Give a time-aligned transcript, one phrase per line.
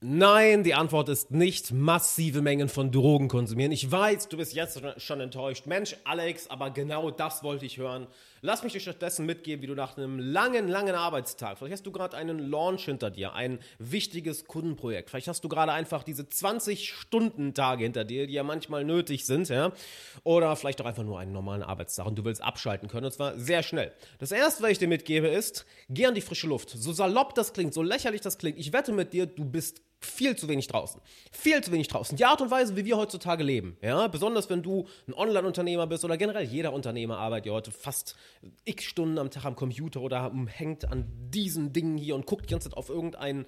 [0.00, 3.72] Nein, die Antwort ist nicht massive Mengen von Drogen konsumieren.
[3.72, 5.66] Ich weiß, du bist jetzt schon enttäuscht.
[5.66, 8.06] Mensch, Alex, aber genau das wollte ich hören.
[8.40, 11.90] Lass mich dir stattdessen mitgeben, wie du nach einem langen, langen Arbeitstag, vielleicht hast du
[11.90, 17.82] gerade einen Launch hinter dir, ein wichtiges Kundenprojekt, vielleicht hast du gerade einfach diese 20-Stunden-Tage
[17.82, 19.72] hinter dir, die ja manchmal nötig sind, ja,
[20.22, 23.36] oder vielleicht auch einfach nur einen normalen Arbeitstag und du willst abschalten können, und zwar
[23.36, 23.92] sehr schnell.
[24.20, 26.70] Das erste, was ich dir mitgebe, ist, geh an die frische Luft.
[26.70, 30.36] So salopp das klingt, so lächerlich das klingt, ich wette mit dir, du bist viel
[30.36, 31.00] zu wenig draußen.
[31.32, 32.16] Viel zu wenig draußen.
[32.16, 36.04] Die Art und Weise, wie wir heutzutage leben, ja, besonders wenn du ein Online-Unternehmer bist
[36.04, 38.16] oder generell jeder Unternehmer arbeitet ja heute fast
[38.64, 42.52] x Stunden am Tag am Computer oder hängt an diesen Dingen hier und guckt die
[42.52, 43.46] ganze Zeit auf irgendeinen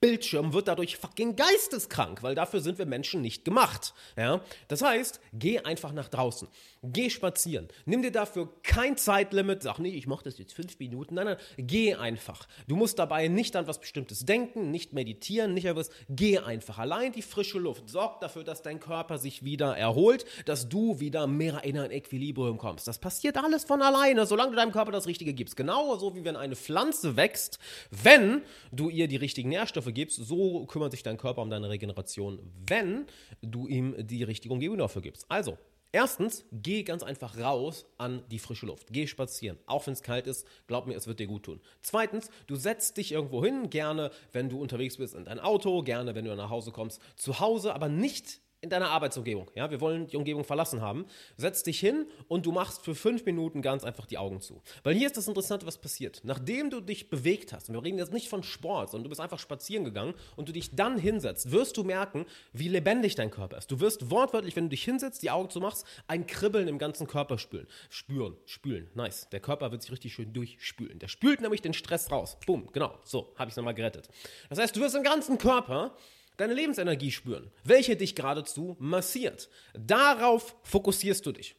[0.00, 3.92] Bildschirm wird dadurch fucking geisteskrank, weil dafür sind wir Menschen nicht gemacht.
[4.16, 4.40] Ja?
[4.68, 6.48] Das heißt, geh einfach nach draußen.
[6.82, 7.68] Geh spazieren.
[7.84, 9.62] Nimm dir dafür kein Zeitlimit.
[9.62, 11.16] Sag, nee, ich mache das jetzt fünf Minuten.
[11.16, 12.48] Nein, nein, geh einfach.
[12.66, 15.90] Du musst dabei nicht an was Bestimmtes denken, nicht meditieren, nicht etwas.
[16.08, 16.78] Geh einfach.
[16.78, 21.26] Allein die frische Luft sorgt dafür, dass dein Körper sich wieder erholt, dass du wieder
[21.26, 22.88] mehr in ein Equilibrium kommst.
[22.88, 25.58] Das passiert alles von alleine, solange du deinem Körper das Richtige gibst.
[25.58, 27.58] Genauso wie wenn eine Pflanze wächst,
[27.90, 28.40] wenn
[28.72, 33.06] du ihr die richtigen Nährstoffe gibst, so kümmert sich dein Körper um deine Regeneration, wenn
[33.42, 35.26] du ihm die richtige Umgebung dafür gibst.
[35.28, 35.58] Also,
[35.92, 38.88] Erstens, geh ganz einfach raus an die frische Luft.
[38.92, 39.58] Geh spazieren.
[39.66, 41.60] Auch wenn es kalt ist, glaub mir, es wird dir gut tun.
[41.82, 46.14] Zweitens, du setzt dich irgendwo hin, gerne, wenn du unterwegs bist in dein Auto, gerne,
[46.14, 49.50] wenn du nach Hause kommst, zu Hause, aber nicht in deiner Arbeitsumgebung.
[49.54, 51.06] Ja, wir wollen die Umgebung verlassen haben.
[51.36, 54.60] Setz dich hin und du machst für fünf Minuten ganz einfach die Augen zu.
[54.82, 56.20] Weil hier ist das Interessante, was passiert.
[56.24, 59.20] Nachdem du dich bewegt hast, und wir reden jetzt nicht von Sport, sondern du bist
[59.20, 63.56] einfach spazieren gegangen und du dich dann hinsetzt, wirst du merken, wie lebendig dein Körper
[63.56, 63.70] ist.
[63.70, 67.06] Du wirst wortwörtlich, wenn du dich hinsetzt, die Augen zu machst, ein Kribbeln im ganzen
[67.06, 67.66] Körper spüren.
[67.88, 68.90] Spüren, spülen.
[68.94, 69.28] Nice.
[69.32, 70.98] Der Körper wird sich richtig schön durchspülen.
[70.98, 72.36] Der spült nämlich den Stress raus.
[72.46, 72.98] Boom, genau.
[73.04, 74.08] So, habe ich es nochmal gerettet.
[74.50, 75.94] Das heißt, du wirst im ganzen Körper
[76.40, 79.48] deine Lebensenergie spüren, welche dich geradezu massiert.
[79.74, 81.56] Darauf fokussierst du dich.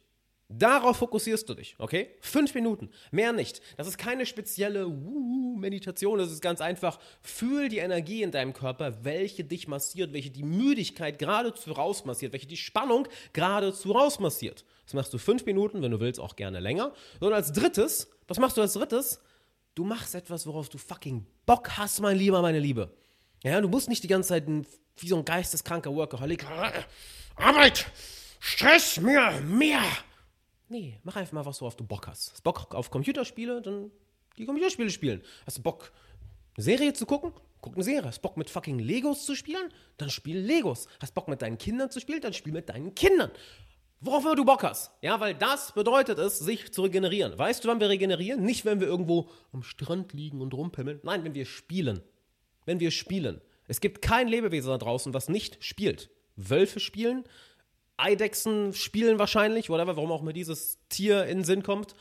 [0.54, 2.10] Darauf fokussierst du dich, okay?
[2.20, 3.62] Fünf Minuten, mehr nicht.
[3.78, 6.98] Das ist keine spezielle Meditation, das ist ganz einfach.
[7.22, 12.46] Fühl die Energie in deinem Körper, welche dich massiert, welche die Müdigkeit geradezu rausmassiert, welche
[12.46, 14.66] die Spannung geradezu rausmassiert.
[14.84, 16.92] Das machst du fünf Minuten, wenn du willst, auch gerne länger.
[17.20, 19.22] Und als drittes, was machst du als drittes?
[19.74, 22.92] Du machst etwas, worauf du fucking Bock hast, mein Lieber, meine Liebe.
[23.42, 26.46] Ja, du musst nicht die ganze Zeit wie so ein geisteskranker Workaholic.
[27.34, 27.86] Arbeit!
[28.38, 29.00] Stress!
[29.00, 29.40] Mehr!
[29.40, 29.82] Mehr!
[30.68, 32.32] Nee, mach einfach mal, was du auf du Bock hast.
[32.32, 33.90] Hast Bock auf Computerspiele, dann
[34.38, 35.22] die Computerspiele spielen.
[35.44, 35.92] Hast du Bock,
[36.56, 37.32] eine Serie zu gucken?
[37.60, 38.04] Guck eine Serie.
[38.04, 39.72] Hast Bock mit fucking Legos zu spielen?
[39.96, 40.86] Dann spiel Legos.
[41.00, 42.20] Hast Bock mit deinen Kindern zu spielen?
[42.20, 43.30] Dann spiel mit deinen Kindern.
[44.00, 44.92] Worauf immer du Bock hast.
[45.00, 47.38] Ja, weil das bedeutet es, sich zu regenerieren.
[47.38, 48.42] Weißt du, wann wir regenerieren?
[48.42, 51.00] Nicht, wenn wir irgendwo am Strand liegen und rumpimmeln.
[51.02, 52.02] Nein, wenn wir spielen
[52.64, 53.40] wenn wir spielen.
[53.68, 56.10] Es gibt kein Lebewesen da draußen, was nicht spielt.
[56.36, 57.24] Wölfe spielen,
[57.96, 61.94] Eidechsen spielen wahrscheinlich, whatever, warum auch immer dieses Tier in den Sinn kommt.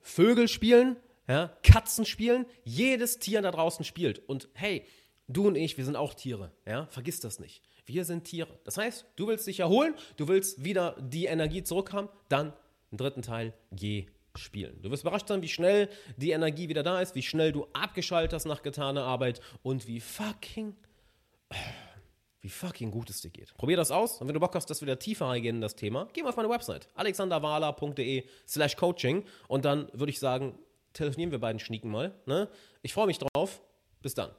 [0.00, 0.96] Vögel spielen,
[1.28, 4.20] ja, Katzen spielen, jedes Tier da draußen spielt.
[4.28, 4.84] Und hey,
[5.28, 7.62] du und ich, wir sind auch Tiere, ja, vergiss das nicht.
[7.84, 8.58] Wir sind Tiere.
[8.64, 12.52] Das heißt, du willst dich erholen, du willst wieder die Energie zurückhaben, dann
[12.90, 14.06] im dritten Teil, geh
[14.38, 14.80] spielen.
[14.82, 18.32] Du wirst überrascht sein, wie schnell die Energie wieder da ist, wie schnell du abgeschaltet
[18.32, 20.74] hast nach getaner Arbeit und wie fucking,
[22.40, 23.54] wie fucking gut es dir geht.
[23.56, 25.76] Probier das aus und wenn du Bock hast, dass wir da tiefer reingehen in das
[25.76, 30.58] Thema, geh mal auf meine Website alexanderwala.de slash coaching und dann würde ich sagen,
[30.92, 32.14] telefonieren wir beiden Schnieken mal.
[32.26, 32.48] Ne?
[32.82, 33.60] Ich freue mich drauf.
[34.02, 34.30] Bis dann.